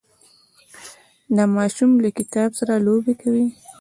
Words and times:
دا 1.35 1.43
ماشوم 1.55 1.91
له 2.03 2.09
کتاب 2.17 2.49
سره 2.59 2.73
لوبې 2.85 3.13
کوي. 3.21 3.45